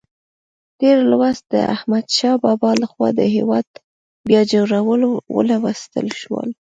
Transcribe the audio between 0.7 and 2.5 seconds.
تېر لوست د احمدشاه